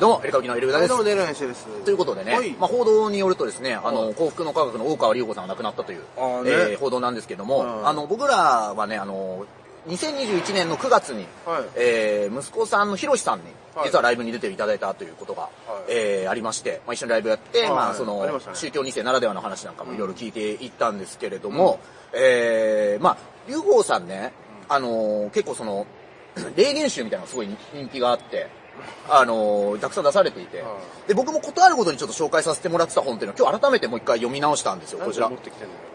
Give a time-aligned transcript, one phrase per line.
[0.00, 0.88] どうも、エレカウキのエダです。
[0.88, 1.68] どうも、デランシです。
[1.84, 2.50] ということでね、はい。
[2.54, 4.14] まあ、報道によるとですね、あの、はい。
[4.16, 6.04] 幸福の科学の大川隆子さんが亡くなったという、ね。
[6.50, 7.68] えー報道なんですけども、はい。
[7.84, 8.34] あの、僕ら
[8.74, 9.46] はね、あの、
[9.86, 11.62] 2021年の9月に、はい。
[11.76, 13.44] えー息子さんのひろしさんに、
[13.76, 13.86] はい。
[13.86, 15.48] 実はライブに出ていただいたということが、
[15.88, 17.70] えーありまして、まあ、一緒にライブやって、はい。
[17.70, 18.32] まあ、その、ね。
[18.52, 21.78] 宗教2世ならではの話なんかもいろいろ聞いていったんですけれども、
[22.12, 23.16] えーまあ、
[23.48, 24.32] 隆子さんね、
[24.68, 25.86] あの結構その、
[26.56, 28.48] 霊言集みたいなのがすごい人気があって、
[29.08, 35.30] あのたくさん出されていて、はで、僕もことあるごとにちょっと紹介させてもらってた本っていうのを今日改めてもう一回読み直したんですよ、こちら。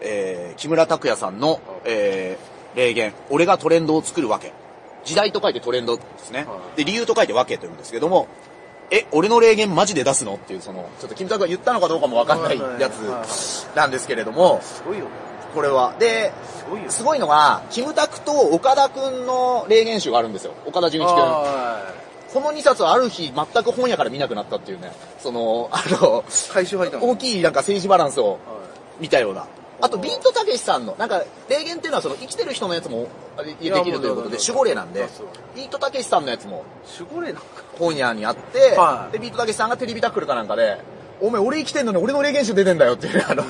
[0.00, 4.52] えー、木村拓哉さんの、えー、霊言、俺がトレンドを作るわけ。
[5.04, 6.40] 時代と書いてトレンドですね。
[6.40, 8.28] はいで、理由と書いてわけというんですけども、
[8.90, 15.10] え、俺の霊言マジで出すのっていう、その、ちょっとキムタクが言ったのかどうかもわかんないやつなんですけれども、すごいよね。
[15.54, 15.94] これは。
[15.98, 16.90] で、すごいよ。
[16.90, 20.54] すごいのが、キムタクと岡田くんの霊言集があるんですよ。
[20.66, 21.20] 岡田准一くん。
[22.38, 26.52] はこの2冊はある日全く本屋から見なくなったっていうね、その、あの、い。
[26.52, 27.04] 回収入ったの？
[27.04, 28.38] 大きいなんか政治バランスをは
[29.00, 29.46] 見たような。
[29.82, 35.08] あと、ビートたけしさんの、なんか、霊言っていうのはその生きてる人のやつもあでできるということで、守護霊なんで
[35.56, 36.64] ビートたけしさんのやつも
[36.98, 37.00] い。
[37.02, 37.48] 守護霊なんか。
[37.78, 40.78] 本屋にあって、はいで、ビートたけしさんがテレビタックルかなんかで、
[41.20, 43.44] お前俺生きてんのに俺の霊言集出てんだよっていう、 あの、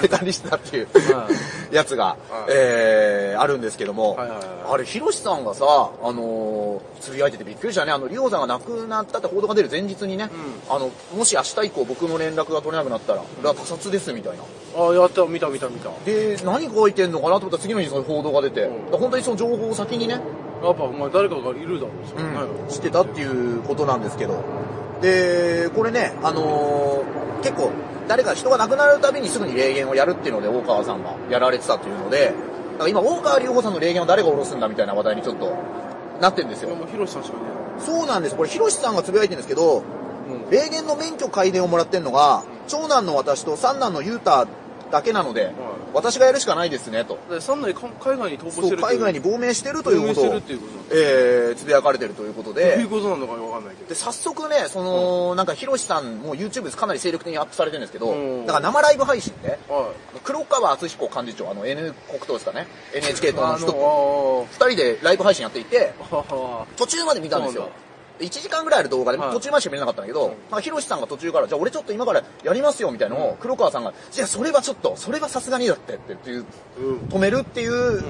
[0.00, 1.28] ネタにしてたっていうは
[1.70, 2.16] やつが、はい
[2.48, 5.64] えー、あるんですけども、あれ、ヒロシさんがさ、
[6.02, 7.92] あのー、つぶやいててびっくりしたね。
[7.92, 10.30] あの、リオさんが亡くなったって報道が出る前日にね、
[10.68, 14.42] あの、もし明日以降僕の連絡が取れなくなったら、俺は他殺ですみたいな。
[14.82, 15.88] あ、やった、見た見た見た。
[15.88, 20.20] やで、何書いてんのかなと思ったら次の日そういう報道が出て、本当にその情報を先にね、
[20.60, 22.30] っぱ、お前誰かがいるだろう、それね。
[22.68, 24.42] 知ってたっていうことなんですけど。
[25.00, 27.70] で、これね、あのー結構、
[28.08, 32.32] 誰か人が亡くなるたびにすぐに霊言をやるっていうので、大川さんがやられてたというので、
[32.72, 35.56] だから今、大川隆法さんの霊言を誰が下ろすんだみたいな話題にちょっと
[36.20, 36.74] なってるんですよ。
[36.74, 37.50] もう、ヒロシさんしかいない。
[37.84, 38.36] そうなんです。
[38.36, 39.82] これ、ヒロシさんがつぶやいてるんですけど、
[40.28, 40.50] うん。
[40.50, 44.46] 霊言の免許改伝をもらってんのが、長男の私と三男のユータ
[44.90, 45.52] だけなので、
[45.92, 47.18] 私がやるしかないですね、と。
[47.30, 50.52] で、三内か海外に逃亡そう、してる海外に亡命してるということをと
[50.90, 53.88] えー、つぶやかれてるということで、どういうことなのかわかんないけど。
[53.88, 53.94] で、。
[53.94, 58.46] 早速ね、その、なんか、ヒロシさんも YouTube でかなり精力的にアップされてるんですけど、うん。
[58.46, 59.92] だから生ライブ配信で、は
[60.24, 63.34] 黒川敦彦幹事長、あの N 国党ですかね、NHK い。
[63.34, 63.66] 党の人。
[63.66, 65.92] と、の、二人でライブ配信やっていて、
[66.76, 67.70] 途中まで見たんですよ。
[68.18, 76.46] 1時間ぐらいある動画で、はい途中までしか見れなかったんだけど、ヒロシさんが途中から、じゃあ俺ちょっと今からやりますよみたいなのを、黒川さんが、じゃあそれはちょっと、それはさすがにだってってっていう、
[76.80, 76.98] うん。
[77.08, 78.02] 止めるっていう、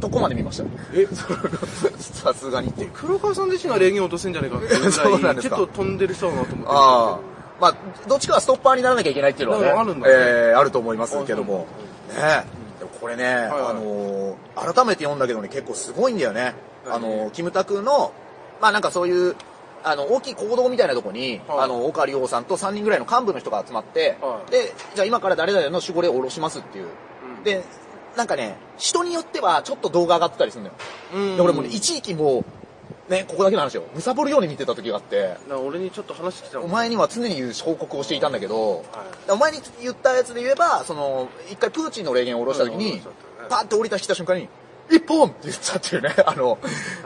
[0.00, 0.64] とこまで見ました。
[0.92, 1.06] え、
[1.98, 2.90] さすがにっていう。
[2.92, 7.34] 黒川さん自身が霊言を落とせんじゃないかっていうぐらいそうなんですかちょっと飛んでる人だなと思ってああ。
[7.60, 7.74] まあ、
[8.08, 11.66] どっちかはストッパーにならなきゃいけないっていうのはね、あるんだねえーあると思いますけども。
[12.10, 12.46] あね
[12.78, 16.42] でもこれね、はいあのー改めて読んだけどね、結構すごいんだよね。
[16.42, 18.12] はいあのーキムタクの、
[18.60, 19.36] まあなんかそういう、
[19.84, 21.58] あの、大きい行動みたいなとこに、はい。
[21.60, 24.50] あの、岡里夫さんと3人ぐらいの幹部の人が集まって、はい。
[24.50, 26.86] で、じゃあ今から誰々の守護霊を下ろしますっていう。
[27.38, 27.44] うん。
[27.44, 27.62] で、
[28.16, 30.74] なんかね、人によってはちょっと動画上がってたりするのよ。
[31.14, 31.36] うん。
[31.36, 32.44] で俺もね、一時期も
[33.08, 33.84] う、ね、ここだけの話よ。
[33.94, 38.82] むさぼるように見てた時があって、俺にちょっと話してきたお前には常に報告をしていたんだけど、は
[39.28, 39.30] い。
[39.32, 42.78] お前に言ったやつで言えば、その、一回プーチンの霊言を下ろした時うん。
[42.78, 44.48] に下ろしちゃったね、パーって降りた来た瞬間に、
[44.90, 46.56] 一本って言ったっていうね、 あの、は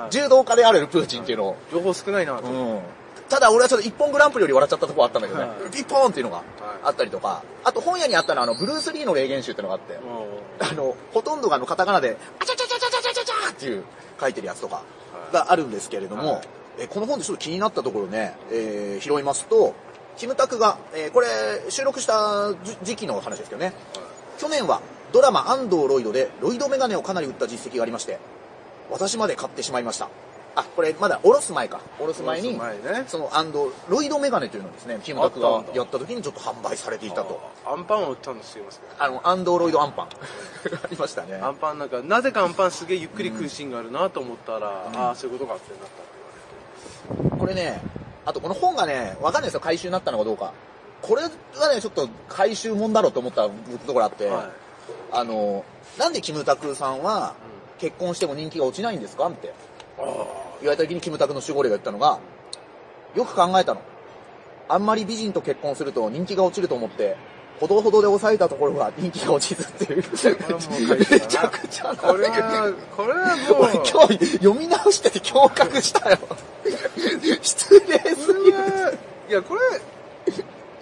[0.09, 0.11] い。
[0.11, 2.81] 柔道家であるプーチンっていうのを、情報少ないなと、うん。
[3.29, 5.47] ただ俺はちょっと一本グランプリより笑っちゃったとこあったんだけどね。
[5.47, 6.43] はい、一本っていうのが
[6.83, 10.27] あったりとか、あと本屋にあったのはあの、ブルース・リーの霊言集っていうのがあって、も
[10.61, 13.85] あの、ほとんどがあの、カタカナで、あちゃちゃちゃちゃちゃちゃちゃちゃっていう
[14.21, 14.83] 書いてるやつとか
[15.33, 16.49] があるんですけれども、はい
[16.81, 19.75] えこの本でちょっと気になったところね、えー拾いますと、
[20.17, 21.27] キムタクが、えーこれ
[21.69, 23.73] 収録した時時期の話ですけどね、
[24.39, 24.81] 去年は
[25.13, 28.19] ドラマ安藤ロイドでロイドメガネをかなり売った実績がありまして、
[28.91, 30.09] 私まで買ってしまいました。
[30.55, 31.81] あ、これまだおろす前か。
[32.01, 33.59] おろす前に、前ねその安藤、
[33.89, 37.41] ロイドメガネというのをですね、キムタクがやった時にちょっと販売されていたと。
[37.65, 40.07] あアンパンを売ったんですよすあの、アンドロイドアンパン。
[40.83, 41.37] ありましたね。
[41.37, 47.81] アンパンなんかなぜかアンパンすげえゆっくり食うシーンがあるなと思ったら、ああそういうことかってなったって言わこれね、
[48.27, 50.53] あとこの本がね、わかんないですよ、回収になったのかどうか。
[51.03, 51.29] これは
[51.73, 53.51] ね、ちょっと回収もんだろうと思ったと
[53.93, 54.68] ころあって、れて、はい
[55.13, 55.65] あの、
[55.99, 57.35] なんでキムタクさんは
[57.79, 59.27] 結婚しても人気が落ちないんですか？
[59.29, 59.53] って
[59.99, 60.03] あ
[60.61, 62.19] 言われた時にキムタクの守護霊が言ったのが、
[63.15, 63.81] よく考えたの。
[64.69, 67.17] あんまり美人と結婚すると人気が落ちると思って、
[67.59, 70.05] ほどほどで抑えたところが人気が落ちずっていう。
[70.11, 76.19] めちゃくちゃこれはこれはもう俺今日読み直してて驚愕したよ。
[77.43, 78.59] 失礼すこぎる。
[79.31, 79.61] いやこれ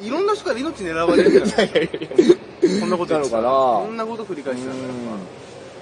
[0.06, 2.36] いろんな人から命狙われるじゃないいやいやいや
[2.80, 4.88] こんなこと言ってたらこんなこと繰り返してたらやっ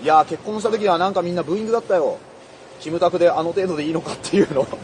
[0.03, 2.19] いやー結婚した時はなんかみんなブーイングだったよ。
[2.81, 4.65] キムタクであの程度でいいのかっていうの。
[4.65, 4.77] ぱ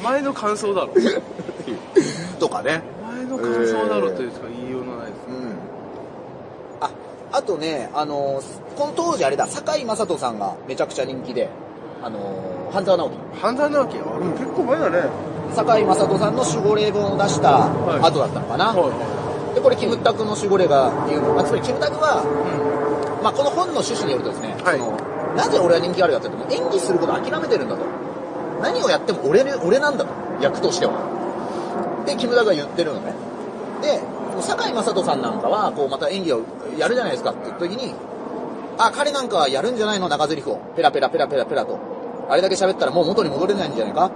[0.00, 0.94] お前の感想だろ。
[2.40, 2.82] とかね。
[3.02, 5.16] お前の感想だろというしか言いようのないです。
[5.28, 5.54] うん。
[6.80, 6.90] あ、
[7.32, 8.44] あとね、あのー
[8.76, 11.48] この当時あれだ、堺雅人さんがめちゃくちゃ人気で、
[12.02, 13.16] あのー半沢直樹。
[13.40, 13.98] 半沢直樹？
[13.98, 15.02] あれ結構前だね。
[15.54, 17.66] 堺雅人さんの守護霊本を出した
[18.02, 18.66] 後だったのかな。
[18.68, 19.25] はいは
[19.56, 22.20] で、これ、キムタクの守護霊が言う、まあ、つまりキムタクは、
[23.24, 25.00] まあ、この本の趣旨によるとですね、はいその
[25.36, 27.84] なぜ俺は人気があるかっていうと、演技することを諦めてるんだと。
[28.62, 30.92] 何をやっても俺ね俺なんだと、役としては。
[32.06, 33.12] で、キムタクが言ってるのね。
[33.80, 34.00] で、
[34.40, 36.42] 堺雅人さんなんかは、こう、また演技を
[36.76, 37.94] やるじゃないですかって言った時に、
[38.76, 40.56] あ、彼なんかはやるんじゃないの長台詞を。
[40.76, 41.78] ペラペラペラペラペラと。
[42.28, 44.10] あれだけ喋ったらもう元に戻れないんじゃないか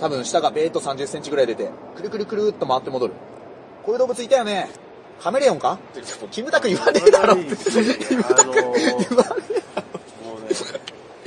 [0.00, 3.14] 多分下がベーッと30センチぐらい出て、くるくるくるっと回って戻る。
[3.84, 4.68] こういう動物いたよね。
[5.22, 5.74] カメレオンか？
[5.74, 7.56] って、ちょっとキムタク言わねえだろって。
[7.56, 9.36] キムタクあのー言わねえだろ。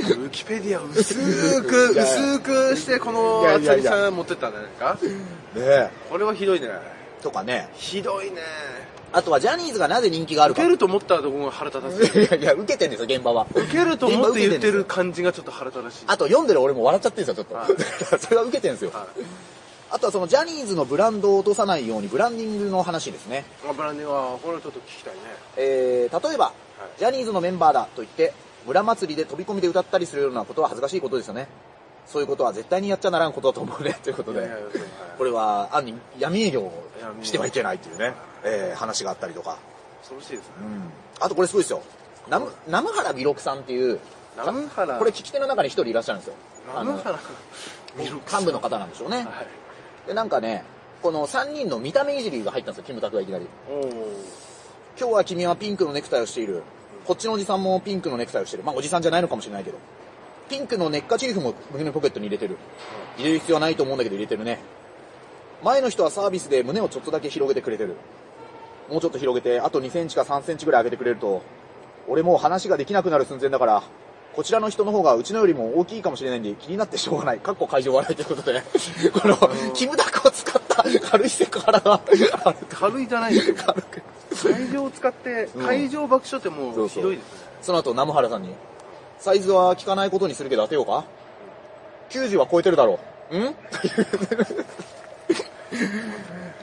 [0.04, 1.16] ウィキペディアを薄
[1.62, 5.10] く、薄くして、この厚木さん持ってったんじゃないですかね
[5.56, 5.90] え。
[6.10, 6.70] これはひどいね。
[7.22, 7.70] とかね。
[7.76, 8.42] ひどいね。
[9.14, 10.62] あとはジャニーズがなぜ人気があるか。
[10.62, 12.24] 受けると思ったところが腹立たしい。
[12.24, 13.46] いやいや、受けてんですよ、現場は。
[13.54, 16.04] 受けると思って言ってる感じがちょっと腹立たしい。
[16.08, 18.18] あと読んでる俺も笑っちゃってるんですよ、ちょっはと。
[18.18, 18.92] それは受けてるんですよ。
[19.94, 23.46] はいあとはそのジャニーズのブランドを落とさないようにブランディングの話ですね。
[23.64, 25.20] あブランディングは、これちょっと聞きたいね。
[25.56, 26.52] えー、例えば、
[26.98, 28.34] ジャニーズのメンバーだと言って、
[28.66, 31.48] 村祭りで飛び込みで歌ったりするようなことは恥ずかしいことですよね。
[32.08, 34.58] そういうことは絶対にやっちゃならんことだと思うね、ということでいやいや。
[34.58, 36.84] そうはいこれは、暗に闇営業を
[37.22, 38.14] してはいけないっていうね、
[38.44, 39.60] えー、話があったりとか。
[40.00, 40.54] 恐ろしいですね。
[40.60, 40.92] うん。
[41.20, 41.84] あとこれすごいですよ。
[42.28, 44.00] ナム、南無原美六さんっていう、
[44.36, 44.98] ナムハラ。
[44.98, 46.34] これ聞き手の中に一人いらっしゃるんですよ。
[46.74, 47.20] ナムハラ。
[47.96, 49.18] 幹部の方なんでしょうね。
[49.18, 49.26] はい。
[50.08, 50.64] で、なんかね、
[51.02, 53.48] この3人の見た目いじりが入ったんですよ、キムタクがいきなり。
[55.00, 56.64] 今日は君はピンクのネクタイをしている。
[57.06, 58.64] こっちのおじさんもピンクのネクタイをしてる。
[58.64, 59.78] まあ、おじさんじゃないのかもしれないけど。
[60.50, 62.58] ピンクのネッカチーフも胸のポケットに入れてる。
[63.18, 64.60] 入れる必要はないと思うんだけど入れてるね。
[65.64, 67.96] 前の人はサービスで胸をちょっとだけ広げてくれてる。
[68.90, 71.42] もうちょっと広げて、あと2センチか3センチぐらい上げてくれると、
[72.08, 73.84] 俺もう話ができなくなる寸前だから、
[74.36, 77.40] こちらの人の方がうちのよりも大きいかもしれないんで気になってしょうがない。
[77.40, 78.64] かっこ会場笑いということで、
[79.14, 79.38] この、
[79.74, 82.02] キムタクを使った軽いセクハラが
[82.70, 83.56] 軽いじゃないですよ。
[83.56, 84.02] 軽く。
[84.42, 87.32] 会場を使って、会場爆笑ってもそうひどいですね。
[87.62, 88.50] その後、ナムハラさんに、
[89.20, 91.04] サイズは聞かないことにするけど当てようか
[92.10, 93.00] ?90 は超えてるだろ
[93.32, 93.38] う。
[93.38, 93.44] ん？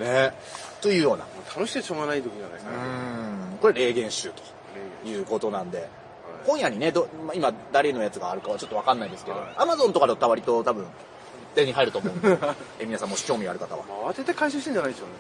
[0.01, 0.33] ね
[0.81, 1.25] というような。
[1.25, 2.71] もう楽しくてしょうがない時じゃないですか。
[2.73, 2.75] う
[3.55, 3.59] ん。
[3.59, 4.43] これ霊言集と
[5.09, 5.89] いうことなんで。
[6.47, 10.87] 本屋にね、どまあ今誰のやつがあるかはちょっとわかんないですけどはい、アマゾンとかだったら割と多分
[11.55, 12.39] 手に入ると思うんで、
[12.79, 13.85] え皆さんもし興味ある方は。
[13.89, 15.15] まあ、慌てて回収してんじゃないでしょうね。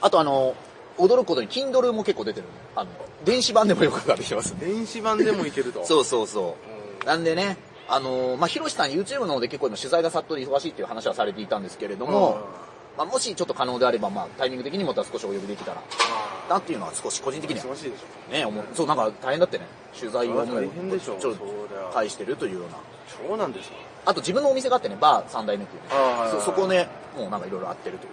[0.00, 0.54] あとあの、
[0.98, 2.90] 驚くことに Kindle も結構出てるんで、あの、
[3.24, 4.66] 電子版でもよくができますんで。
[4.66, 5.84] 電子版でもいけると。
[5.86, 7.00] そうそうそう。
[7.00, 7.06] うん。
[7.06, 7.56] なんでね、
[7.88, 12.40] あのーまあ、ヒロシさん YouTube の方で結構今取材が殺到で忙しいっていう話はされていたんですけれども、
[12.96, 15.82] まあ、もしちょっと可能であれば、まあ、タイミング的にまた少しお呼びできたら
[16.52, 17.64] なっていうのは少し個人的には。
[18.30, 18.64] ね、思う。
[18.74, 19.66] そう、なんか大変だってね、
[19.98, 21.36] 取材はもうちょっと
[21.92, 22.76] 返してるというような。
[23.28, 23.76] そうなんですか。
[24.04, 25.88] あと自分のお店があってね、バー三代目っていうね
[26.30, 28.10] そ、そこね、もうなんかいろいろあってるという。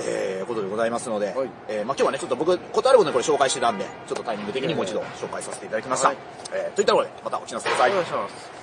[0.00, 6.08] えー、ことでございますので、はいえーまあ、今日はね、ちょっと僕、ことあるごとにこれ紹介してたんで、ちょっとタイミング的にもう一度紹介させていただきました。
[6.08, 6.16] はい
[6.52, 7.90] えーといったところで、またお聞きなさい。
[7.90, 8.57] お願いします。